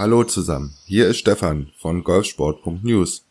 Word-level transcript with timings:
Hallo 0.00 0.24
zusammen, 0.24 0.72
hier 0.86 1.08
ist 1.08 1.18
Stefan 1.18 1.72
von 1.76 2.02
golfsport.news 2.04 3.26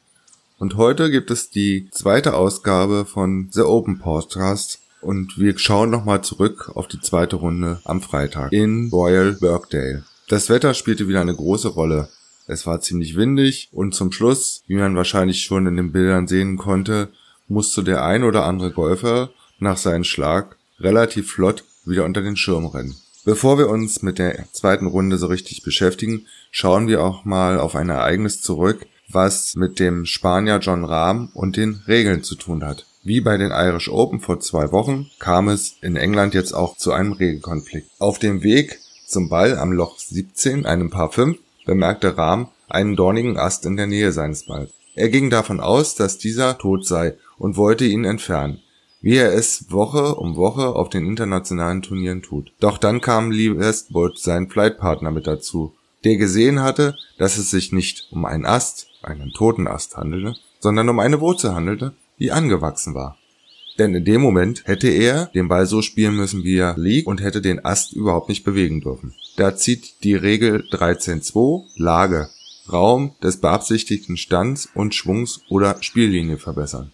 und 0.59 0.77
heute 0.77 1.09
gibt 1.09 1.31
es 1.31 1.49
die 1.49 1.89
zweite 1.89 2.36
Ausgabe 2.36 3.05
von 3.05 3.47
The 3.49 3.61
Open 3.61 3.97
Podcast 3.97 4.79
und 5.01 5.39
wir 5.39 5.57
schauen 5.57 5.89
nochmal 5.89 6.23
zurück 6.23 6.71
auf 6.75 6.87
die 6.87 7.01
zweite 7.01 7.37
Runde 7.37 7.82
am 7.86 8.01
Freitag 8.01 8.51
in 8.54 8.89
Royal 8.91 9.32
Birkdale. 9.32 10.04
Das 10.27 10.51
Wetter 10.51 10.75
spielte 10.75 11.07
wieder 11.07 11.21
eine 11.21 11.36
große 11.36 11.69
Rolle. 11.69 12.07
Es 12.45 12.68
war 12.68 12.81
ziemlich 12.81 13.17
windig 13.17 13.70
und 13.71 13.95
zum 13.95 14.11
Schluss, 14.11 14.61
wie 14.67 14.75
man 14.75 14.95
wahrscheinlich 14.95 15.42
schon 15.42 15.65
in 15.65 15.75
den 15.75 15.92
Bildern 15.92 16.28
sehen 16.28 16.57
konnte, 16.57 17.09
musste 17.47 17.83
der 17.83 18.06
ein 18.06 18.23
oder 18.23 18.45
andere 18.45 18.71
Golfer 18.71 19.31
nach 19.57 19.78
seinem 19.78 20.04
Schlag 20.04 20.56
relativ 20.79 21.31
flott 21.31 21.64
wieder 21.83 22.06
unter 22.06 22.21
den 22.21 22.37
Schirm 22.37 22.67
rennen. 22.67 22.95
Bevor 23.25 23.57
wir 23.57 23.69
uns 23.69 24.01
mit 24.01 24.18
der 24.18 24.46
zweiten 24.54 24.87
Runde 24.87 25.18
so 25.18 25.28
richtig 25.28 25.64
beschäftigen, 25.64 26.25
schauen 26.51 26.87
wir 26.87 27.04
auch 27.04 27.25
mal 27.25 27.59
auf 27.59 27.75
ein 27.75 27.89
Ereignis 27.89 28.42
zurück, 28.42 28.86
was 29.09 29.55
mit 29.55 29.79
dem 29.79 30.05
Spanier 30.05 30.59
John 30.59 30.86
Rahm 30.86 31.29
und 31.33 31.57
den 31.57 31.82
Regeln 31.87 32.23
zu 32.23 32.36
tun 32.36 32.64
hat. 32.64 32.86
Wie 33.03 33.22
bei 33.22 33.38
den 33.38 33.52
Irish 33.52 33.89
Open 33.89 34.19
vor 34.19 34.39
zwei 34.39 34.72
Wochen 34.72 35.09
kam 35.19 35.50
es 35.50 35.75
in 35.81 35.95
England 35.95 36.33
jetzt 36.33 36.53
auch 36.53 36.78
zu 36.78 36.92
einem 36.94 37.11
Regelkonflikt. 37.11 37.89
Auf 38.00 38.19
dem 38.19 38.44
Weg 38.44 38.80
zum 39.05 39.30
Ball 39.30 39.58
am 39.58 39.72
Loch 39.73 39.97
17, 39.97 40.66
einem 40.66 40.89
Paar 40.89 41.11
5, 41.11 41.38
bemerkte 41.66 42.17
Rahm 42.17 42.50
einen 42.70 42.95
dornigen 42.95 43.38
Ast 43.38 43.66
in 43.66 43.75
der 43.75 43.88
Nähe 43.88 44.11
seines 44.11 44.45
Balls. 44.45 44.72
Er 44.95 45.09
ging 45.09 45.30
davon 45.30 45.59
aus, 45.59 45.95
dass 45.95 46.17
dieser 46.17 46.58
tot 46.58 46.86
sei 46.86 47.16
und 47.38 47.58
wollte 47.58 47.86
ihn 47.86 48.06
entfernen, 48.06 48.59
wie 49.02 49.16
er 49.16 49.33
es 49.33 49.72
Woche 49.72 50.16
um 50.16 50.36
Woche 50.36 50.75
auf 50.75 50.89
den 50.89 51.05
internationalen 51.05 51.81
Turnieren 51.81 52.22
tut. 52.22 52.52
Doch 52.59 52.78
dann 52.78 53.02
kam 53.02 53.31
Lee 53.31 53.58
Westwood, 53.58 54.19
sein 54.19 54.50
Flightpartner, 54.50 55.11
mit 55.11 55.28
dazu, 55.28 55.73
der 56.03 56.17
gesehen 56.17 56.61
hatte, 56.61 56.95
dass 57.17 57.38
es 57.38 57.50
sich 57.50 57.72
nicht 57.72 58.08
um 58.11 58.25
einen 58.25 58.45
Ast, 58.45 58.88
einen 59.02 59.31
toten 59.31 59.67
Ast 59.67 59.97
handelte, 59.97 60.36
sondern 60.59 60.89
um 60.89 61.00
eine 61.00 61.19
Wurzel 61.22 61.53
handelte, 61.53 61.94
die 62.19 62.31
angewachsen 62.31 62.94
war. 62.94 63.17
Denn 63.78 63.95
in 63.95 64.03
dem 64.03 64.22
Moment 64.22 64.64
hätte 64.66 64.89
er 64.89 65.28
den 65.28 65.47
Ball 65.47 65.66
so 65.66 65.81
spielen 65.81 66.16
müssen, 66.16 66.44
wie 66.44 66.58
er 66.58 66.78
liegt 66.78 67.08
und 67.08 67.22
hätte 67.22 67.41
den 67.41 67.63
Ast 67.63 67.94
überhaupt 67.94 68.28
nicht 68.28 68.44
bewegen 68.44 68.81
dürfen. 68.81 69.13
Da 69.38 69.56
zieht 69.56 70.03
die 70.03 70.16
Regel 70.16 70.66
13.2 70.69 71.63
Lage, 71.78 72.30
Raum 72.72 73.16
des 73.23 73.38
beabsichtigten 73.38 74.17
Stands 74.17 74.67
und 74.75 74.94
Schwungs 74.94 75.41
oder 75.50 75.81
Spiellinie 75.81 76.38
verbessern. 76.38 76.91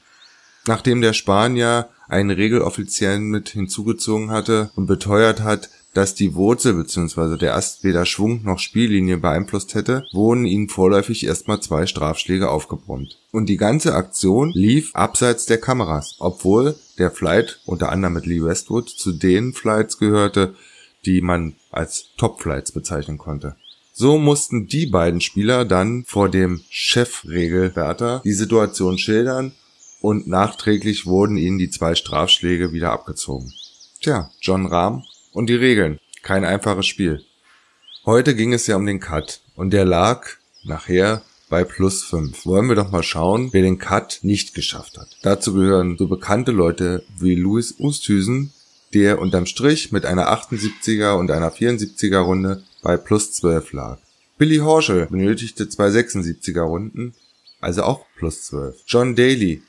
Nachdem 0.67 1.02
der 1.02 1.14
Spanier 1.14 1.90
einen 2.08 2.31
Regeloffiziellen 2.31 3.23
mit 3.25 3.50
hinzugezogen 3.50 4.31
hatte 4.31 4.72
und 4.75 4.86
beteuert 4.86 5.42
hat, 5.42 5.70
dass 5.95 6.14
die 6.14 6.36
Wurzel 6.36 6.73
bzw. 6.73 7.38
der 7.38 7.56
Ast 7.56 7.84
weder 7.84 8.06
Schwung 8.06 8.44
noch 8.44 8.59
Spiellinie 8.59 9.17
beeinflusst 9.17 9.75
hätte, 9.75 10.06
wurden 10.12 10.45
ihnen 10.45 10.67
vorläufig 10.67 11.25
erstmal 11.25 11.62
zwei 11.62 11.86
Strafschläge 11.88 12.50
aufgebrummt. 12.50 13.17
Und 13.31 13.47
die 13.47 13.58
ganze 13.58 13.95
Aktion 13.95 14.52
lief 14.53 14.94
abseits 14.94 15.45
der 15.45 15.59
Kameras, 15.59 16.16
obwohl 16.20 16.75
der 16.97 17.12
Flight 17.12 17.62
unter 17.66 17.92
anderem 17.92 18.16
mit 18.16 18.25
Lee 18.25 18.44
Westwood 18.44 18.90
zu 18.90 19.14
den 19.14 19.53
Flights 19.53 19.97
gehörte, 19.97 20.53
die 21.06 21.22
man 21.22 21.56
als 21.72 22.09
Top-Flights 22.17 22.73
bezeichnen 22.73 23.17
konnte. 23.17 23.56
So 23.94 24.17
mussten 24.17 24.67
die 24.67 24.88
beiden 24.88 25.22
Spieler 25.22 25.64
dann 25.64 26.03
vor 26.06 26.28
dem 26.28 26.62
Chefregelwärter 26.69 28.22
die 28.25 28.34
Situation 28.34 28.97
schildern 28.97 29.53
und 30.06 30.28
nachträglich 30.28 31.08
wurden 31.08 31.36
ihnen 31.36 31.58
die 31.58 31.72
zwei 31.72 31.95
Strafschläge 31.95 32.72
wieder 32.72 32.91
abgezogen. 32.91 33.52
Tja, 34.02 34.30
John 34.40 34.68
Rahm 34.68 35.03
und 35.31 35.47
die 35.50 35.56
Regeln. 35.56 36.00
Kein 36.22 36.46
einfaches 36.46 36.85
Spiel. 36.85 37.25
Heute 38.06 38.35
ging 38.35 38.53
es 38.53 38.68
ja 38.68 38.75
um 38.75 38.85
den 38.85 39.00
Cut 39.00 39.41
und 39.56 39.74
der 39.74 39.84
lag 39.84 40.28
nachher 40.63 41.24
bei 41.50 41.63
plus 41.63 42.03
5. 42.03 42.46
Wollen 42.46 42.69
wir 42.69 42.75
doch 42.75 42.91
mal 42.91 43.02
schauen, 43.02 43.50
wer 43.52 43.63
den 43.63 43.80
Cut 43.80 44.19
nicht 44.22 44.53
geschafft 44.53 45.00
hat. 45.00 45.07
Dazu 45.24 45.56
gehören 45.56 45.97
so 45.97 46.07
bekannte 46.07 46.51
Leute 46.51 47.03
wie 47.18 47.34
Louis 47.34 47.74
Oosthuizen, 47.80 48.53
der 48.94 49.18
unterm 49.18 49.47
Strich 49.47 49.91
mit 49.91 50.06
einer 50.06 50.31
78er 50.31 51.18
und 51.18 51.31
einer 51.31 51.51
74er 51.51 52.19
Runde 52.19 52.63
bei 52.84 52.96
plus 52.96 53.34
12 53.34 53.74
lag. 53.74 53.97
Billy 54.38 54.57
Horschel 54.57 55.07
benötigte 55.07 55.68
zwei 55.68 55.88
76er 55.88 56.62
Runden, 56.62 57.16
also 57.59 57.81
auch 57.81 58.06
plus 58.19 58.44
12. 58.44 58.84
John 58.85 59.16
Daly 59.16 59.63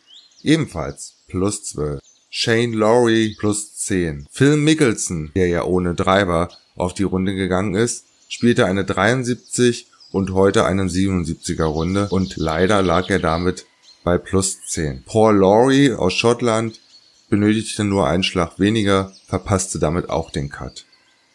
ebenfalls 0.46 1.14
plus 1.28 1.64
12. 1.64 2.00
Shane 2.30 2.72
Lowry 2.72 3.36
plus 3.38 3.74
10. 3.76 4.26
Phil 4.30 4.56
Mickelson, 4.56 5.32
der 5.34 5.48
ja 5.48 5.64
ohne 5.64 5.94
Driver 5.94 6.48
auf 6.76 6.94
die 6.94 7.04
Runde 7.04 7.34
gegangen 7.34 7.74
ist, 7.74 8.04
spielte 8.28 8.66
eine 8.66 8.84
73 8.84 9.88
und 10.12 10.32
heute 10.32 10.64
eine 10.64 10.84
77er 10.84 11.64
Runde 11.64 12.08
und 12.10 12.36
leider 12.36 12.82
lag 12.82 13.08
er 13.10 13.18
damit 13.18 13.66
bei 14.04 14.18
plus 14.18 14.58
10. 14.66 15.04
Paul 15.04 15.36
Lowry 15.36 15.92
aus 15.92 16.14
Schottland 16.14 16.80
benötigte 17.28 17.84
nur 17.84 18.06
einen 18.06 18.22
Schlag 18.22 18.58
weniger, 18.58 19.12
verpasste 19.26 19.78
damit 19.78 20.10
auch 20.10 20.30
den 20.30 20.48
Cut. 20.48 20.84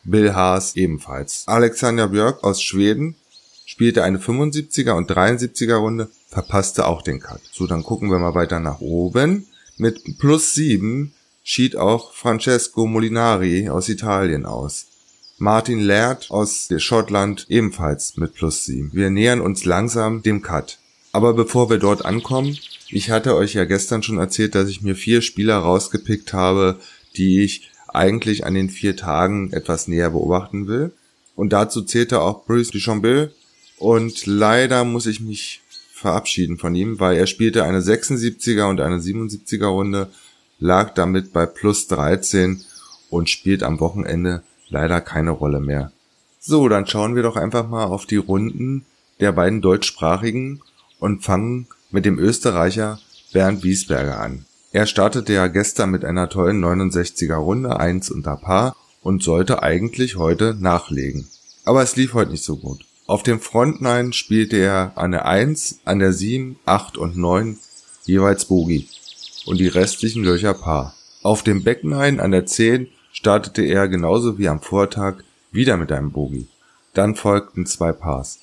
Bill 0.03 0.33
Haas 0.33 0.75
ebenfalls. 0.75 1.43
Alexander 1.47 2.07
Björk 2.07 2.43
aus 2.43 2.61
Schweden 2.61 3.15
spielte 3.71 4.03
eine 4.03 4.17
75er 4.17 4.91
und 4.91 5.09
73er 5.09 5.75
Runde, 5.75 6.09
verpasste 6.27 6.87
auch 6.87 7.01
den 7.01 7.21
Cut. 7.21 7.39
So, 7.53 7.67
dann 7.67 7.83
gucken 7.83 8.11
wir 8.11 8.19
mal 8.19 8.35
weiter 8.35 8.59
nach 8.59 8.81
oben. 8.81 9.47
Mit 9.77 10.19
plus 10.19 10.53
7 10.53 11.13
schied 11.41 11.77
auch 11.77 12.13
Francesco 12.13 12.85
Molinari 12.85 13.69
aus 13.69 13.87
Italien 13.87 14.45
aus. 14.45 14.87
Martin 15.37 15.79
Laird 15.79 16.29
aus 16.31 16.67
Schottland 16.79 17.45
ebenfalls 17.47 18.17
mit 18.17 18.33
plus 18.33 18.65
7. 18.65 18.91
Wir 18.91 19.09
nähern 19.09 19.39
uns 19.39 19.63
langsam 19.63 20.21
dem 20.21 20.41
Cut. 20.41 20.77
Aber 21.13 21.33
bevor 21.33 21.69
wir 21.69 21.77
dort 21.77 22.03
ankommen, 22.03 22.57
ich 22.89 23.09
hatte 23.09 23.37
euch 23.37 23.53
ja 23.53 23.63
gestern 23.63 24.03
schon 24.03 24.17
erzählt, 24.17 24.53
dass 24.53 24.67
ich 24.67 24.81
mir 24.81 24.95
vier 24.97 25.21
Spieler 25.21 25.55
rausgepickt 25.55 26.33
habe, 26.33 26.77
die 27.15 27.41
ich 27.41 27.71
eigentlich 27.87 28.45
an 28.45 28.53
den 28.53 28.69
vier 28.69 28.97
Tagen 28.97 29.53
etwas 29.53 29.87
näher 29.87 30.09
beobachten 30.09 30.67
will. 30.67 30.91
Und 31.37 31.53
dazu 31.53 31.83
zählte 31.83 32.19
auch 32.19 32.45
Bruce 32.45 32.71
Duchambeau. 32.71 33.29
Und 33.81 34.27
leider 34.27 34.83
muss 34.83 35.07
ich 35.07 35.21
mich 35.21 35.63
verabschieden 35.91 36.59
von 36.59 36.75
ihm, 36.75 36.99
weil 36.99 37.17
er 37.17 37.25
spielte 37.25 37.63
eine 37.63 37.79
76er 37.79 38.69
und 38.69 38.79
eine 38.79 38.99
77er 38.99 39.65
Runde, 39.65 40.11
lag 40.59 40.93
damit 40.93 41.33
bei 41.33 41.47
plus 41.47 41.87
13 41.87 42.63
und 43.09 43.31
spielt 43.31 43.63
am 43.63 43.79
Wochenende 43.79 44.43
leider 44.69 45.01
keine 45.01 45.31
Rolle 45.31 45.59
mehr. 45.59 45.91
So, 46.39 46.69
dann 46.69 46.85
schauen 46.85 47.15
wir 47.15 47.23
doch 47.23 47.35
einfach 47.35 47.67
mal 47.67 47.85
auf 47.85 48.05
die 48.05 48.17
Runden 48.17 48.85
der 49.19 49.31
beiden 49.31 49.61
deutschsprachigen 49.61 50.61
und 50.99 51.23
fangen 51.23 51.65
mit 51.89 52.05
dem 52.05 52.19
Österreicher 52.19 52.99
Bernd 53.33 53.63
Wiesberger 53.63 54.19
an. 54.19 54.45
Er 54.71 54.85
startete 54.85 55.33
ja 55.33 55.47
gestern 55.47 55.89
mit 55.89 56.05
einer 56.05 56.29
tollen 56.29 56.63
69er 56.63 57.37
Runde 57.37 57.79
1 57.79 58.11
unter 58.11 58.37
Paar 58.37 58.75
und 59.01 59.23
sollte 59.23 59.63
eigentlich 59.63 60.17
heute 60.17 60.55
nachlegen. 60.59 61.27
Aber 61.65 61.81
es 61.81 61.95
lief 61.95 62.13
heute 62.13 62.29
nicht 62.29 62.43
so 62.43 62.57
gut. 62.57 62.85
Auf 63.11 63.23
dem 63.23 63.41
Frontline 63.41 64.13
spielte 64.13 64.55
er 64.55 64.93
an 64.95 65.11
der 65.11 65.25
1, 65.25 65.81
an 65.83 65.99
der 65.99 66.13
7, 66.13 66.57
8 66.63 66.97
und 66.97 67.17
9 67.17 67.59
jeweils 68.05 68.45
Bogie 68.45 68.87
und 69.45 69.59
die 69.59 69.67
restlichen 69.67 70.23
Löcher 70.23 70.53
Paar. 70.53 70.95
Auf 71.21 71.43
dem 71.43 71.61
Backline 71.61 72.23
an 72.23 72.31
der 72.31 72.45
10 72.45 72.87
startete 73.11 73.63
er 73.63 73.89
genauso 73.89 74.37
wie 74.37 74.47
am 74.47 74.61
Vortag 74.61 75.25
wieder 75.51 75.75
mit 75.75 75.91
einem 75.91 76.13
Bogie. 76.13 76.47
Dann 76.93 77.17
folgten 77.17 77.65
zwei 77.65 77.91
Pars. 77.91 78.39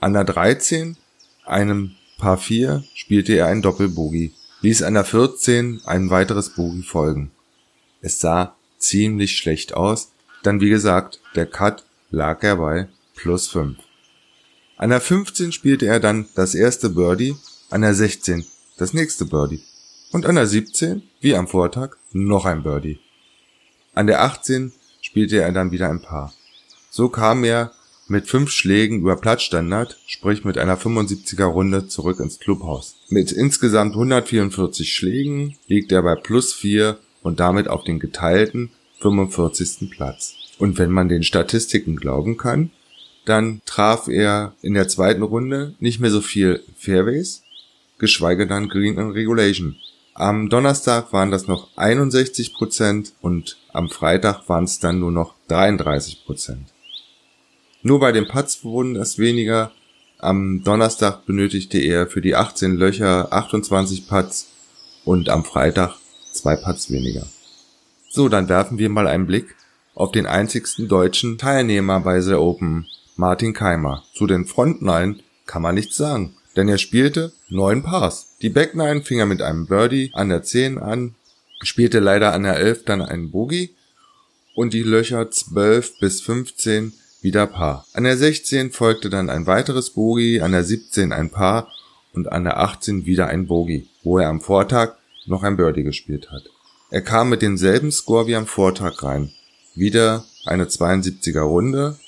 An 0.00 0.14
der 0.14 0.24
13, 0.24 0.96
einem 1.44 1.92
Paar 2.18 2.38
4, 2.38 2.82
spielte 2.94 3.34
er 3.34 3.46
ein 3.46 3.62
Doppelbogie, 3.62 4.32
ließ 4.62 4.82
an 4.82 4.94
der 4.94 5.04
14 5.04 5.80
ein 5.84 6.10
weiteres 6.10 6.50
Bogie 6.50 6.82
folgen. 6.82 7.30
Es 8.00 8.18
sah 8.18 8.56
ziemlich 8.78 9.36
schlecht 9.36 9.74
aus, 9.74 10.10
dann 10.42 10.60
wie 10.60 10.70
gesagt, 10.70 11.20
der 11.36 11.46
Cut 11.46 11.84
lag 12.10 12.42
er 12.42 12.56
bei 12.56 12.88
plus 13.14 13.46
5. 13.46 13.78
An 14.82 14.90
der 14.90 15.00
15 15.00 15.52
spielte 15.52 15.86
er 15.86 16.00
dann 16.00 16.26
das 16.34 16.56
erste 16.56 16.90
Birdie, 16.90 17.36
an 17.70 17.82
der 17.82 17.94
16 17.94 18.44
das 18.78 18.92
nächste 18.92 19.24
Birdie 19.26 19.62
und 20.10 20.26
an 20.26 20.34
der 20.34 20.48
17, 20.48 21.02
wie 21.20 21.36
am 21.36 21.46
Vortag, 21.46 21.98
noch 22.10 22.46
ein 22.46 22.64
Birdie. 22.64 22.98
An 23.94 24.08
der 24.08 24.22
18 24.22 24.72
spielte 25.00 25.40
er 25.40 25.52
dann 25.52 25.70
wieder 25.70 25.88
ein 25.88 26.02
Paar. 26.02 26.34
So 26.90 27.08
kam 27.08 27.44
er 27.44 27.70
mit 28.08 28.26
fünf 28.26 28.50
Schlägen 28.50 28.98
über 28.98 29.14
Platzstandard, 29.14 30.00
sprich 30.08 30.44
mit 30.44 30.58
einer 30.58 30.76
75er 30.76 31.44
Runde 31.44 31.86
zurück 31.86 32.18
ins 32.18 32.40
Clubhaus. 32.40 32.96
Mit 33.08 33.30
insgesamt 33.30 33.92
144 33.92 34.92
Schlägen 34.92 35.56
liegt 35.68 35.92
er 35.92 36.02
bei 36.02 36.16
plus 36.16 36.54
4 36.54 36.98
und 37.22 37.38
damit 37.38 37.68
auf 37.68 37.84
den 37.84 38.00
geteilten 38.00 38.72
45. 38.98 39.92
Platz. 39.92 40.34
Und 40.58 40.76
wenn 40.78 40.90
man 40.90 41.08
den 41.08 41.22
Statistiken 41.22 41.94
glauben 41.94 42.36
kann, 42.36 42.72
dann 43.24 43.60
traf 43.66 44.08
er 44.08 44.54
in 44.62 44.74
der 44.74 44.88
zweiten 44.88 45.22
Runde 45.22 45.74
nicht 45.78 46.00
mehr 46.00 46.10
so 46.10 46.20
viel 46.20 46.62
Fairways, 46.76 47.42
geschweige 47.98 48.46
dann 48.46 48.68
Green 48.68 48.98
and 48.98 49.14
Regulation. 49.14 49.76
Am 50.14 50.50
Donnerstag 50.50 51.12
waren 51.12 51.30
das 51.30 51.46
noch 51.46 51.68
61 51.76 52.52
Prozent 52.52 53.12
und 53.22 53.56
am 53.72 53.88
Freitag 53.88 54.48
waren 54.48 54.64
es 54.64 54.78
dann 54.78 55.00
nur 55.00 55.12
noch 55.12 55.34
33 55.48 56.24
Prozent. 56.24 56.68
Nur 57.82 57.98
bei 57.98 58.12
den 58.12 58.28
Putts 58.28 58.62
wurden 58.62 58.96
es 58.96 59.18
weniger. 59.18 59.72
Am 60.18 60.62
Donnerstag 60.62 61.24
benötigte 61.26 61.78
er 61.78 62.06
für 62.06 62.20
die 62.20 62.36
18 62.36 62.76
Löcher 62.76 63.32
28 63.32 64.06
Putts 64.06 64.52
und 65.04 65.28
am 65.28 65.44
Freitag 65.44 65.96
zwei 66.32 66.56
Putts 66.56 66.90
weniger. 66.90 67.26
So, 68.08 68.28
dann 68.28 68.48
werfen 68.48 68.78
wir 68.78 68.90
mal 68.90 69.06
einen 69.06 69.26
Blick 69.26 69.56
auf 69.94 70.12
den 70.12 70.26
einzigsten 70.26 70.88
deutschen 70.88 71.38
Teilnehmer 71.38 72.00
bei 72.00 72.20
The 72.20 72.34
Open, 72.34 72.86
Martin 73.22 73.52
Keimer. 73.52 74.02
Zu 74.14 74.26
den 74.26 74.46
Frontnine 74.46 75.14
kann 75.46 75.62
man 75.62 75.76
nichts 75.76 75.96
sagen, 75.96 76.34
denn 76.56 76.68
er 76.68 76.78
spielte 76.78 77.32
neun 77.48 77.84
Pars. 77.84 78.34
Die 78.42 78.48
Backnine 78.48 79.02
fing 79.02 79.20
er 79.20 79.26
mit 79.26 79.40
einem 79.40 79.68
Birdie 79.68 80.10
an 80.12 80.28
der 80.28 80.42
10 80.42 80.78
an, 80.78 81.14
spielte 81.62 82.00
leider 82.00 82.32
an 82.32 82.42
der 82.42 82.56
11 82.56 82.84
dann 82.84 83.00
einen 83.00 83.30
Bogey 83.30 83.76
und 84.56 84.72
die 84.72 84.82
Löcher 84.82 85.30
12 85.30 86.00
bis 86.00 86.20
15 86.20 86.94
wieder 87.20 87.46
Paar. 87.46 87.86
An 87.92 88.02
der 88.02 88.16
16 88.16 88.72
folgte 88.72 89.08
dann 89.08 89.30
ein 89.30 89.46
weiteres 89.46 89.90
Bogey, 89.90 90.40
an 90.40 90.50
der 90.50 90.64
17 90.64 91.12
ein 91.12 91.30
Paar 91.30 91.70
und 92.14 92.32
an 92.32 92.42
der 92.42 92.58
18 92.58 93.06
wieder 93.06 93.28
ein 93.28 93.46
Bogey, 93.46 93.88
wo 94.02 94.18
er 94.18 94.30
am 94.30 94.40
Vortag 94.40 94.96
noch 95.26 95.44
ein 95.44 95.56
Birdie 95.56 95.84
gespielt 95.84 96.32
hat. 96.32 96.42
Er 96.90 97.02
kam 97.02 97.28
mit 97.28 97.40
demselben 97.40 97.92
Score 97.92 98.26
wie 98.26 98.34
am 98.34 98.48
Vortag 98.48 99.00
rein. 99.04 99.30
Wieder 99.76 100.24
eine 100.44 100.64
72er 100.64 101.42
Runde 101.42 102.00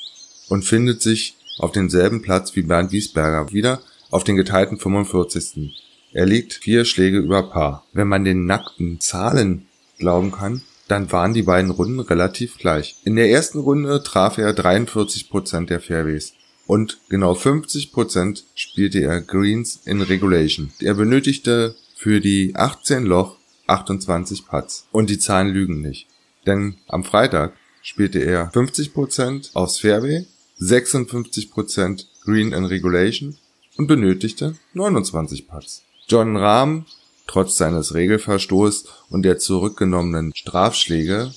und 0.49 0.65
findet 0.65 1.03
sich 1.03 1.37
auf 1.59 1.73
denselben 1.73 2.23
Platz 2.23 2.55
wie 2.57 2.63
Bernd 2.63 2.93
Wiesberger 2.93 3.53
wieder 3.53 3.81
auf 4.11 4.25
den 4.25 4.37
geteilten 4.37 4.79
45. 4.79 5.75
Er 6.13 6.27
liegt 6.27 6.55
vier 6.55 6.85
Schläge 6.85 7.19
über 7.19 7.51
Paar. 7.51 7.85
Wenn 7.93 8.09
man 8.09 8.25
den 8.25 8.47
nackten 8.47 9.01
Zahlen 9.01 9.67
glauben 9.99 10.33
kann, 10.33 10.63
dann 10.89 11.11
waren 11.11 11.35
die 11.35 11.43
beiden 11.43 11.71
Runden 11.71 12.01
relativ 12.01 12.59
gleich. 12.59 12.97
In 13.05 13.17
der 13.17 13.31
ersten 13.31 13.59
Runde 13.59 14.03
traf 14.03 14.39
er 14.39 14.55
43% 14.55 15.67
der 15.67 15.81
Fairways 15.81 16.35
und 16.67 16.99
genau 17.09 17.35
50% 17.35 18.43
spielte 18.55 19.01
er 19.01 19.21
Greens 19.21 19.81
in 19.85 20.03
Regulation. 20.03 20.73
Er 20.81 20.95
benötigte 20.95 21.75
für 21.97 22.21
die 22.21 22.55
18 22.55 23.05
Loch 23.05 23.39
28 23.67 24.47
Putts. 24.47 24.87
Und 24.93 25.11
die 25.11 25.19
Zahlen 25.19 25.49
lügen 25.49 25.81
nicht. 25.81 26.07
Denn 26.47 26.77
am 26.89 27.05
Freitag 27.05 27.55
spielte 27.83 28.19
er 28.19 28.51
50% 28.53 29.55
aufs 29.55 29.79
Fairway, 29.79 30.27
56% 30.61 32.07
Green 32.25 32.53
in 32.53 32.65
Regulation 32.65 33.37
und 33.77 33.87
benötigte 33.87 34.57
29 34.75 35.49
Putts. 35.49 35.83
John 36.09 36.37
Rahm, 36.37 36.87
trotz 37.27 37.57
seines 37.57 37.95
Regelverstoßes 37.95 38.87
und 39.11 39.23
der 39.23 39.39
zurückgenommenen 39.39 40.33
Strafschläge, 40.35 41.33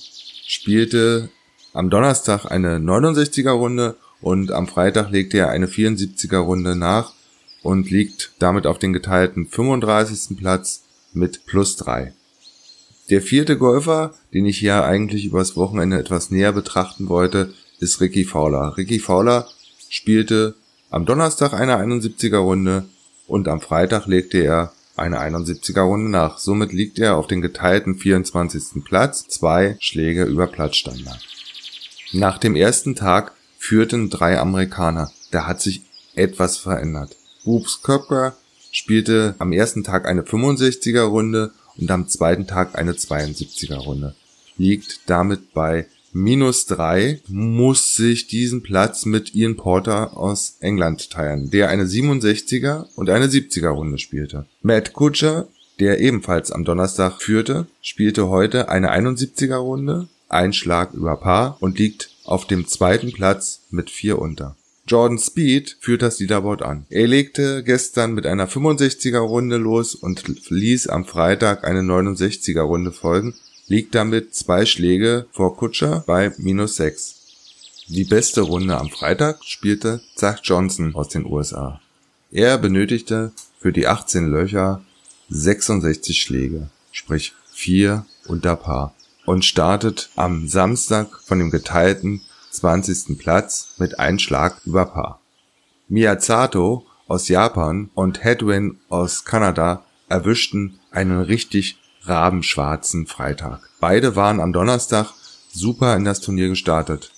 spielte 0.46 1.30
am 1.72 1.90
Donnerstag 1.90 2.46
eine 2.46 2.78
69er 2.78 3.50
Runde 3.50 3.96
und 4.20 4.50
am 4.50 4.66
Freitag 4.66 5.10
legte 5.10 5.38
er 5.38 5.50
eine 5.50 5.66
74er 5.66 6.38
Runde 6.38 6.74
nach 6.74 7.12
und 7.62 7.90
liegt 7.90 8.32
damit 8.38 8.66
auf 8.66 8.78
den 8.78 8.92
geteilten 8.92 9.46
35. 9.46 10.36
Platz 10.36 10.84
mit 11.12 11.46
plus 11.46 11.76
drei. 11.76 12.12
Der 13.10 13.22
vierte 13.22 13.56
Golfer, 13.56 14.14
den 14.34 14.46
ich 14.46 14.58
hier 14.58 14.84
eigentlich 14.84 15.24
übers 15.24 15.56
Wochenende 15.56 15.98
etwas 15.98 16.30
näher 16.30 16.52
betrachten 16.52 17.08
wollte, 17.08 17.54
ist 17.78 18.00
Ricky 18.00 18.24
Fowler. 18.24 18.76
Ricky 18.76 18.98
Fowler 18.98 19.48
spielte 19.88 20.54
am 20.90 21.06
Donnerstag 21.06 21.52
eine 21.52 21.76
71er 21.76 22.38
Runde 22.38 22.84
und 23.26 23.48
am 23.48 23.60
Freitag 23.60 24.06
legte 24.06 24.38
er 24.38 24.72
eine 24.96 25.20
71er 25.20 25.82
Runde 25.82 26.10
nach. 26.10 26.38
Somit 26.38 26.72
liegt 26.72 26.98
er 26.98 27.16
auf 27.16 27.26
den 27.26 27.40
geteilten 27.40 27.94
24. 27.94 28.84
Platz, 28.84 29.28
zwei 29.28 29.76
Schläge 29.80 30.24
über 30.24 30.46
Platzstandard. 30.46 31.20
Nach 32.12 32.38
dem 32.38 32.56
ersten 32.56 32.94
Tag 32.94 33.32
führten 33.58 34.10
drei 34.10 34.38
Amerikaner. 34.38 35.12
Da 35.30 35.46
hat 35.46 35.60
sich 35.60 35.82
etwas 36.14 36.56
verändert. 36.56 37.16
Whoops 37.44 37.82
Köpker 37.82 38.36
spielte 38.72 39.34
am 39.38 39.52
ersten 39.52 39.84
Tag 39.84 40.06
eine 40.06 40.22
65er 40.22 41.02
Runde 41.02 41.52
und 41.76 41.90
am 41.90 42.08
zweiten 42.08 42.46
Tag 42.46 42.76
eine 42.76 42.92
72er 42.92 43.76
Runde. 43.76 44.14
Liegt 44.56 45.00
damit 45.06 45.52
bei 45.52 45.86
minus 46.12 46.66
drei, 46.66 47.20
muss 47.28 47.94
sich 47.94 48.26
diesen 48.26 48.62
Platz 48.62 49.04
mit 49.04 49.34
Ian 49.34 49.56
Porter 49.56 50.16
aus 50.16 50.56
England 50.60 51.10
teilen, 51.10 51.50
der 51.50 51.68
eine 51.68 51.84
67er 51.84 52.86
und 52.94 53.10
eine 53.10 53.26
70er 53.26 53.68
Runde 53.68 53.98
spielte. 53.98 54.46
Matt 54.62 54.92
Kutscher, 54.92 55.48
der 55.80 56.00
ebenfalls 56.00 56.50
am 56.50 56.64
Donnerstag 56.64 57.22
führte, 57.22 57.66
spielte 57.82 58.28
heute 58.28 58.68
eine 58.68 58.92
71er 58.92 59.56
Runde, 59.56 60.08
ein 60.28 60.52
Schlag 60.52 60.92
über 60.94 61.16
Paar 61.16 61.56
und 61.60 61.78
liegt 61.78 62.10
auf 62.24 62.46
dem 62.46 62.66
zweiten 62.66 63.12
Platz 63.12 63.60
mit 63.70 63.90
vier 63.90 64.18
unter. 64.18 64.56
Jordan 64.88 65.18
Speed 65.18 65.76
führt 65.80 66.00
das 66.00 66.18
Leaderboard 66.18 66.62
an. 66.62 66.86
Er 66.88 67.06
legte 67.06 67.62
gestern 67.62 68.14
mit 68.14 68.26
einer 68.26 68.48
65er 68.48 69.18
Runde 69.18 69.58
los 69.58 69.94
und 69.94 70.24
ließ 70.48 70.88
am 70.88 71.04
Freitag 71.04 71.64
eine 71.64 71.80
69er 71.80 72.62
Runde 72.62 72.90
folgen, 72.90 73.34
liegt 73.68 73.94
damit 73.94 74.34
zwei 74.34 74.66
Schläge 74.66 75.26
vor 75.30 75.56
Kutscher 75.56 76.02
bei 76.06 76.32
minus 76.38 76.76
6. 76.76 77.14
Die 77.88 78.04
beste 78.04 78.40
Runde 78.40 78.76
am 78.76 78.90
Freitag 78.90 79.44
spielte 79.44 80.00
Zach 80.14 80.40
Johnson 80.42 80.94
aus 80.94 81.08
den 81.08 81.24
USA. 81.24 81.80
Er 82.30 82.58
benötigte 82.58 83.32
für 83.58 83.72
die 83.72 83.86
18 83.86 84.26
Löcher 84.26 84.82
66 85.30 86.20
Schläge, 86.20 86.68
sprich 86.92 87.34
4 87.52 88.04
unter 88.26 88.56
Paar 88.56 88.94
und 89.24 89.44
startet 89.44 90.10
am 90.16 90.48
Samstag 90.48 91.20
von 91.24 91.38
dem 91.38 91.50
geteilten 91.50 92.22
20. 92.50 93.18
Platz 93.18 93.74
mit 93.78 93.98
einem 93.98 94.18
Schlag 94.18 94.60
über 94.64 94.86
Paar. 94.86 95.20
Miyazato 95.88 96.86
aus 97.06 97.28
Japan 97.28 97.90
und 97.94 98.24
Hedwin 98.24 98.78
aus 98.88 99.24
Kanada 99.24 99.84
erwischten 100.08 100.78
einen 100.90 101.20
richtig 101.20 101.77
rabenschwarzen 102.02 103.06
Freitag. 103.06 103.68
Beide 103.80 104.16
waren 104.16 104.40
am 104.40 104.52
Donnerstag 104.52 105.12
super 105.52 105.96
in 105.96 106.04
das 106.04 106.20
Turnier 106.20 106.48
gestartet. 106.48 107.12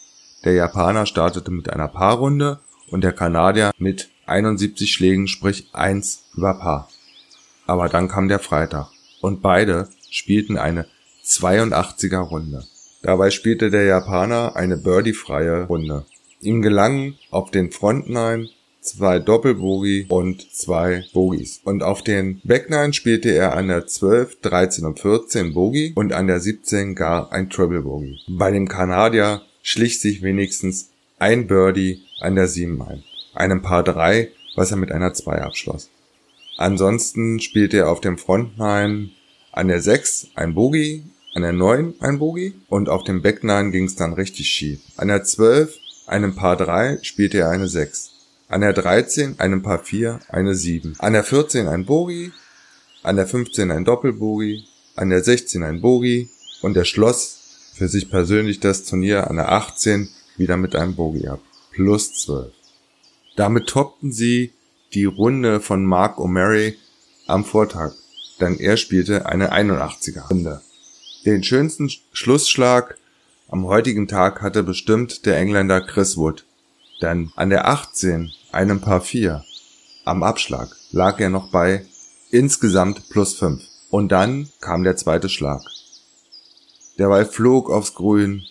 Der 0.44 0.54
Japaner 0.54 1.06
startete 1.06 1.50
mit 1.50 1.70
einer 1.70 1.88
Paarrunde 1.88 2.60
und 2.90 3.02
der 3.02 3.12
Kanadier 3.12 3.72
mit 3.78 4.08
71 4.26 4.92
Schlägen, 4.92 5.28
sprich 5.28 5.68
1 5.72 6.24
über 6.36 6.54
Paar. 6.54 6.88
Aber 7.66 7.88
dann 7.88 8.08
kam 8.08 8.28
der 8.28 8.38
Freitag 8.38 8.88
und 9.20 9.42
beide 9.42 9.88
spielten 10.10 10.56
eine 10.56 10.86
82er 11.24 12.20
Runde. 12.20 12.64
Dabei 13.02 13.30
spielte 13.30 13.70
der 13.70 13.84
Japaner 13.84 14.56
eine 14.56 14.76
birdiefreie 14.76 15.64
Runde. 15.64 16.04
Ihm 16.40 16.62
gelangen 16.62 17.18
auf 17.30 17.50
den 17.50 17.70
Frontnine 17.70 18.48
zwei 18.80 19.18
Doppelbogie 19.18 20.06
und 20.08 20.52
zwei 20.54 21.04
Bogies. 21.12 21.60
Und 21.64 21.82
auf 21.82 22.02
den 22.02 22.40
Backnine 22.44 22.92
spielte 22.92 23.30
er 23.30 23.56
an 23.56 23.68
der 23.68 23.86
12, 23.86 24.40
13 24.40 24.86
und 24.86 25.00
14 25.00 25.54
Bogie 25.54 25.92
und 25.94 26.12
an 26.12 26.26
der 26.26 26.40
17 26.40 26.94
gar 26.94 27.32
ein 27.32 27.50
Triple 27.50 27.82
Bogie. 27.82 28.20
Bei 28.28 28.50
dem 28.50 28.68
Kanadier 28.68 29.42
schlich 29.62 30.00
sich 30.00 30.22
wenigstens 30.22 30.90
ein 31.18 31.46
Birdie 31.46 32.02
an 32.20 32.34
der 32.34 32.48
7 32.48 32.80
ein. 32.82 33.02
Einem 33.34 33.62
Paar 33.62 33.84
3, 33.84 34.30
was 34.56 34.70
er 34.70 34.76
mit 34.76 34.90
einer 34.90 35.12
2 35.14 35.42
abschloss. 35.42 35.90
Ansonsten 36.56 37.40
spielte 37.40 37.78
er 37.78 37.90
auf 37.90 38.00
dem 38.00 38.18
Frontnine 38.18 39.10
an 39.52 39.68
der 39.68 39.80
6 39.80 40.28
ein 40.34 40.54
Bogie, 40.54 41.04
an 41.34 41.42
der 41.42 41.52
9 41.52 41.94
ein 42.00 42.18
Bogie 42.18 42.54
und 42.68 42.88
auf 42.88 43.04
dem 43.04 43.22
Back 43.22 43.44
9 43.44 43.70
ging 43.70 43.84
es 43.84 43.96
dann 43.96 44.12
richtig 44.12 44.48
schief. 44.48 44.80
An 44.96 45.08
der 45.08 45.24
12, 45.24 45.76
einem 46.06 46.34
Paar 46.34 46.56
3, 46.56 46.98
spielte 47.02 47.38
er 47.38 47.50
eine 47.50 47.68
6. 47.68 48.19
An 48.50 48.62
der 48.62 48.72
13, 48.72 49.38
einem 49.38 49.62
Paar 49.62 49.78
4, 49.78 50.18
eine 50.28 50.56
7. 50.56 50.96
An 50.98 51.12
der 51.12 51.22
14 51.22 51.68
ein 51.68 51.86
Bogie, 51.86 52.32
an 53.04 53.14
der 53.14 53.28
15 53.28 53.70
ein 53.70 53.84
Doppelbogie, 53.84 54.64
an 54.96 55.10
der 55.10 55.22
16 55.22 55.62
ein 55.62 55.80
Bogie 55.80 56.30
und 56.60 56.76
er 56.76 56.84
schloss 56.84 57.70
für 57.74 57.86
sich 57.86 58.10
persönlich 58.10 58.58
das 58.58 58.84
Turnier 58.84 59.30
an 59.30 59.36
der 59.36 59.52
18 59.52 60.08
wieder 60.36 60.56
mit 60.56 60.74
einem 60.74 60.96
Bogie 60.96 61.28
ab. 61.28 61.38
Plus 61.70 62.12
12. 62.24 62.52
Damit 63.36 63.68
toppten 63.68 64.10
sie 64.10 64.52
die 64.94 65.04
Runde 65.04 65.60
von 65.60 65.84
Mark 65.84 66.18
O'Mary 66.18 66.74
am 67.28 67.44
Vortag, 67.44 67.92
denn 68.40 68.58
er 68.58 68.76
spielte 68.76 69.26
eine 69.26 69.52
81er 69.52 70.26
Runde. 70.26 70.60
Den 71.24 71.44
schönsten 71.44 71.88
Schlussschlag 72.12 72.98
am 73.46 73.66
heutigen 73.66 74.08
Tag 74.08 74.42
hatte 74.42 74.64
bestimmt 74.64 75.24
der 75.24 75.36
Engländer 75.36 75.80
Chris 75.80 76.16
Wood. 76.16 76.44
Denn 77.00 77.30
an 77.36 77.50
der 77.50 77.68
18, 77.68 78.32
einem 78.52 78.80
Paar 78.80 79.00
4, 79.00 79.44
am 80.04 80.22
Abschlag, 80.22 80.74
lag 80.90 81.20
er 81.20 81.30
noch 81.30 81.50
bei 81.50 81.86
insgesamt 82.30 83.08
plus 83.10 83.34
5. 83.34 83.62
Und 83.90 84.12
dann 84.12 84.48
kam 84.60 84.84
der 84.84 84.96
zweite 84.96 85.28
Schlag. 85.28 85.62
Der 86.98 87.08
Ball 87.08 87.26
flog 87.26 87.70
aufs 87.70 87.94
Grün, 87.94 88.42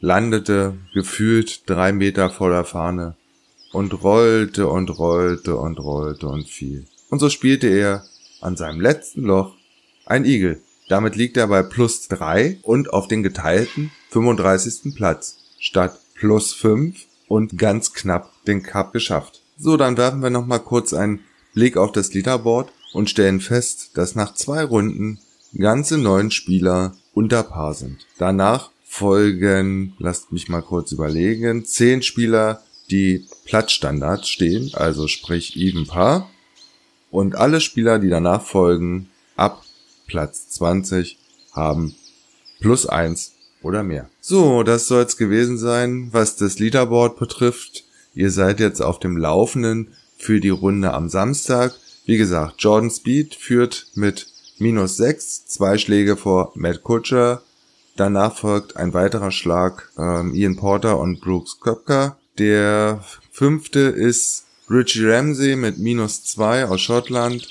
landete 0.00 0.78
gefühlt 0.94 1.68
drei 1.68 1.92
Meter 1.92 2.30
vor 2.30 2.50
der 2.50 2.64
Fahne 2.64 3.16
und 3.72 4.02
rollte 4.02 4.66
und 4.68 4.98
rollte 4.98 5.56
und 5.56 5.78
rollte 5.78 6.28
und 6.28 6.48
fiel. 6.48 6.86
Und 7.10 7.20
so 7.20 7.30
spielte 7.30 7.68
er 7.68 8.04
an 8.40 8.56
seinem 8.56 8.80
letzten 8.80 9.22
Loch 9.22 9.54
ein 10.06 10.24
Igel. 10.24 10.62
Damit 10.88 11.16
liegt 11.16 11.36
er 11.36 11.46
bei 11.46 11.62
plus 11.62 12.08
3 12.08 12.58
und 12.62 12.92
auf 12.92 13.08
den 13.08 13.22
geteilten 13.22 13.92
35. 14.10 14.94
Platz 14.94 15.38
statt 15.58 15.98
plus 16.14 16.52
5 16.52 17.06
und 17.32 17.56
ganz 17.56 17.94
knapp 17.94 18.30
den 18.44 18.62
Cup 18.62 18.92
geschafft. 18.92 19.40
So, 19.56 19.78
dann 19.78 19.96
werfen 19.96 20.22
wir 20.22 20.28
nochmal 20.28 20.60
kurz 20.60 20.92
einen 20.92 21.20
Blick 21.54 21.78
auf 21.78 21.90
das 21.90 22.12
Leaderboard 22.12 22.70
und 22.92 23.08
stellen 23.08 23.40
fest, 23.40 23.92
dass 23.94 24.14
nach 24.14 24.34
zwei 24.34 24.62
Runden 24.62 25.18
ganze 25.56 25.96
neun 25.96 26.30
Spieler 26.30 26.94
unter 27.14 27.42
Paar 27.42 27.72
sind. 27.72 28.06
Danach 28.18 28.70
folgen, 28.84 29.94
lasst 29.98 30.30
mich 30.30 30.50
mal 30.50 30.60
kurz 30.60 30.92
überlegen, 30.92 31.64
zehn 31.64 32.02
Spieler, 32.02 32.60
die 32.90 33.26
Platzstandard 33.46 34.28
stehen, 34.28 34.70
also 34.74 35.08
sprich 35.08 35.56
Even 35.56 35.86
Paar. 35.86 36.28
Und 37.10 37.34
alle 37.34 37.62
Spieler, 37.62 37.98
die 37.98 38.10
danach 38.10 38.42
folgen, 38.42 39.08
ab 39.36 39.62
Platz 40.06 40.50
20, 40.50 41.16
haben 41.52 41.94
plus 42.60 42.84
eins 42.84 43.31
oder 43.64 43.82
mehr. 43.82 44.08
So, 44.20 44.62
das 44.62 44.88
soll's 44.88 45.16
gewesen 45.16 45.58
sein, 45.58 46.08
was 46.12 46.36
das 46.36 46.58
Leaderboard 46.58 47.18
betrifft. 47.18 47.84
Ihr 48.14 48.30
seid 48.30 48.60
jetzt 48.60 48.80
auf 48.80 48.98
dem 48.98 49.16
Laufenden 49.16 49.88
für 50.18 50.40
die 50.40 50.50
Runde 50.50 50.92
am 50.92 51.08
Samstag. 51.08 51.74
Wie 52.04 52.16
gesagt, 52.16 52.56
Jordan 52.58 52.90
Speed 52.90 53.34
führt 53.34 53.86
mit 53.94 54.26
minus 54.58 54.96
6, 54.96 55.46
zwei 55.46 55.78
Schläge 55.78 56.16
vor 56.16 56.52
Matt 56.54 56.82
Kutcher. 56.82 57.42
Danach 57.96 58.36
folgt 58.36 58.76
ein 58.76 58.94
weiterer 58.94 59.30
Schlag 59.30 59.90
ähm, 59.98 60.34
Ian 60.34 60.56
Porter 60.56 60.98
und 60.98 61.20
Brooks 61.20 61.60
Köpker. 61.60 62.16
Der 62.38 63.04
fünfte 63.30 63.80
ist 63.80 64.46
Richie 64.70 65.04
Ramsey 65.06 65.56
mit 65.56 65.78
minus 65.78 66.24
2 66.24 66.66
aus 66.66 66.80
Schottland. 66.80 67.46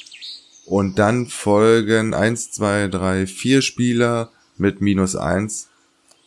Und 0.66 0.98
dann 0.98 1.28
folgen 1.28 2.14
1, 2.14 2.52
2, 2.52 2.88
3, 2.88 3.28
4 3.28 3.62
Spieler 3.62 4.32
mit 4.58 4.82
minus 4.82 5.16
1. 5.16 5.68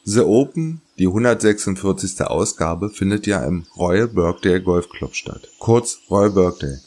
The 0.07 0.21
Open, 0.21 0.83
die 0.99 1.07
146. 1.07 2.21
Ausgabe, 2.27 2.91
findet 2.91 3.27
ja 3.27 3.43
im 3.43 3.65
Royal 3.75 4.07
Birkdale 4.07 4.61
Golf 4.61 4.91
Club 4.91 5.15
statt. 5.15 5.49
Kurz 5.59 6.01
Royal 6.11 6.31
Birkdale. 6.31 6.83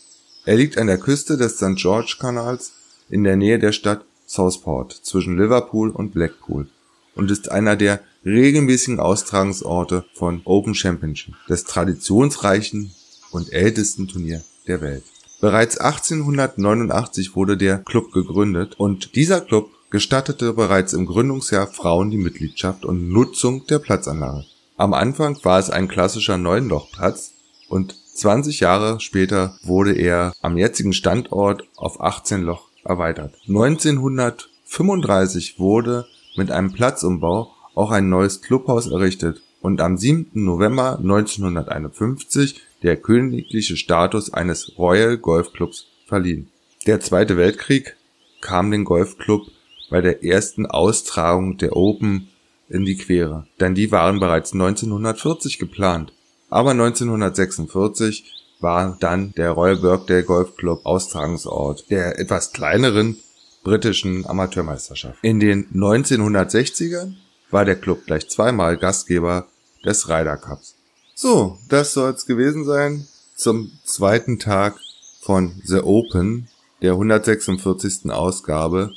Er 0.46 0.56
liegt 0.56 0.78
an 0.78 0.86
der 0.86 1.00
Küste 1.00 1.36
des 1.36 1.58
St. 1.58 1.78
George 1.78 2.18
Kanals 2.20 2.74
in 3.10 3.24
der 3.24 3.36
Nähe 3.36 3.58
der 3.58 3.72
Stadt 3.72 4.06
Southport 4.28 4.94
zwischen 4.94 5.36
Liverpool 5.36 5.90
und 5.90 6.14
Blackpool 6.14 6.68
und 7.16 7.32
ist 7.32 7.50
einer 7.50 7.76
der 7.76 8.02
regelmäßigen 8.24 9.00
Austragungsorte 9.00 10.06
von 10.14 10.42
Open 10.46 10.76
Championship, 10.76 11.34
des 11.50 11.64
traditionsreichen 11.64 12.92
und 13.32 13.52
ältesten 13.52 14.08
Turnier 14.08 14.44
der 14.68 14.82
Welt. 14.82 15.06
Bereits 15.42 15.80
1889 15.80 17.36
wurde 17.36 17.58
der 17.58 17.80
Club 17.80 18.12
gegründet 18.12 18.76
und 18.80 19.16
dieser 19.16 19.42
Club 19.42 19.72
gestattete 19.90 20.54
bereits 20.54 20.94
im 20.94 21.06
Gründungsjahr 21.06 21.68
Frauen 21.68 22.10
die 22.12 22.18
Mitgliedschaft 22.18 22.84
und 22.86 23.10
Nutzung 23.10 23.66
der 23.68 23.80
Platzanlage. 23.80 24.46
Am 24.76 24.94
Anfang 24.94 25.40
war 25.44 25.60
es 25.60 25.70
ein 25.70 25.88
klassischer 25.88 26.38
Neunlochplatz 26.38 27.32
und 27.70 27.96
20 28.16 28.60
Jahre 28.60 29.00
später 29.00 29.58
wurde 29.64 29.94
er 29.94 30.34
am 30.42 30.58
jetzigen 30.58 30.92
Standort 30.94 31.64
auf 31.76 32.02
18 32.02 32.42
Loch 32.42 32.68
erweitert. 32.84 33.36
1935 33.48 35.60
wurde 35.60 36.08
mit 36.36 36.50
einem 36.52 36.74
Platzumbau 36.74 37.54
auch 37.76 37.92
ein 37.92 38.10
neues 38.10 38.42
Clubhaus 38.42 38.88
errichtet 38.88 39.44
und 39.62 39.80
am 39.82 39.98
7. 39.98 40.32
November 40.34 40.98
1951 40.98 42.62
der 42.84 42.98
königliche 42.98 43.78
Status 43.78 44.34
eines 44.34 44.78
Royal 44.78 45.18
Golf 45.18 45.54
Clubs 45.54 45.88
verliehen. 46.06 46.52
Der 46.86 47.00
Zweite 47.00 47.38
Weltkrieg 47.38 47.96
kam 48.42 48.72
den 48.72 48.84
Golfclub 48.86 49.48
bei 49.90 50.02
der 50.02 50.24
ersten 50.24 50.66
Austragung 50.66 51.58
der 51.58 51.76
Open 51.76 52.30
in 52.70 52.86
die 52.86 52.98
Quere, 52.98 53.48
denn 53.60 53.76
die 53.76 53.92
waren 53.92 54.20
bereits 54.20 54.54
1940 54.54 55.58
geplant. 55.60 56.14
Aber 56.50 56.72
1946 56.72 58.26
war 58.60 58.98
dann 59.00 59.34
der 59.34 59.52
Royal 59.52 59.78
Birkdale 59.78 60.24
Golf 60.24 60.56
Club 60.56 60.86
Austragungsort 60.86 61.90
der 61.90 62.20
etwas 62.20 62.52
kleineren 62.52 63.18
britischen 63.64 64.26
Amateurmeisterschaft. 64.26 65.20
In 65.22 65.40
den 65.40 65.70
1960ern 65.74 67.16
war 67.52 67.66
der 67.66 67.76
Club 67.76 68.06
gleich 68.06 68.30
zweimal 68.30 68.78
Gastgeber 68.78 69.48
des 69.86 70.10
Ryder 70.10 70.38
Cups. 70.38 70.76
So, 71.16 71.58
das 71.70 71.94
soll's 71.94 72.26
gewesen 72.26 72.66
sein 72.66 73.08
zum 73.36 73.72
zweiten 73.84 74.40
Tag 74.40 74.80
von 75.22 75.62
The 75.64 75.80
Open, 75.80 76.48
der 76.82 76.94
146. 76.94 78.12
Ausgabe 78.12 78.92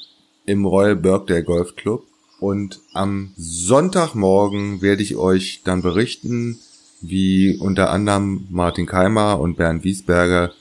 im 0.47 0.65
Royal 0.65 0.97
Birkdale 0.97 1.45
Golf 1.45 1.77
Club. 1.77 2.05
Und 2.39 2.81
am 2.93 3.33
Sonntagmorgen 3.37 4.81
werde 4.81 5.03
ich 5.03 5.17
euch 5.17 5.61
dann 5.65 5.83
berichten, 5.83 6.59
wie 7.01 7.59
unter 7.59 7.91
anderem 7.91 8.47
Martin 8.51 8.87
Keimer 8.87 9.41
und 9.41 9.57
Bernd 9.57 9.85
Wiesberger 9.85 10.53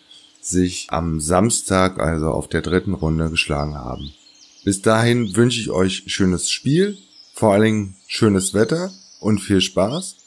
sich 0.42 0.88
am 0.90 1.20
Samstag, 1.20 2.00
also 2.00 2.28
auf 2.28 2.48
der 2.48 2.62
dritten 2.62 2.94
Runde, 2.94 3.30
geschlagen 3.30 3.76
haben. 3.76 4.12
Bis 4.64 4.82
dahin 4.82 5.36
wünsche 5.36 5.60
ich 5.60 5.70
euch 5.70 6.04
schönes 6.08 6.50
Spiel, 6.50 6.98
vor 7.34 7.54
allen 7.54 7.64
Dingen 7.64 7.96
schönes 8.08 8.54
Wetter 8.54 8.92
und 9.20 9.40
viel 9.40 9.62
Spaß. 9.62 10.18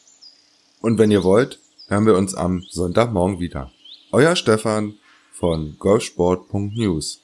Und 0.80 0.98
wenn 0.98 1.10
ihr 1.10 1.22
wollt, 1.22 1.58
hören 1.88 2.06
wir 2.06 2.16
uns 2.16 2.34
am 2.34 2.62
Sonntagmorgen 2.68 3.40
wieder. 3.40 3.70
Euer 4.10 4.36
Stefan 4.36 4.94
von 5.32 5.76
golfsport.news. 5.78 7.20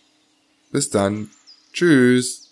Bis 0.71 0.91
dann. 0.91 1.31
Tschüss. 1.79 2.48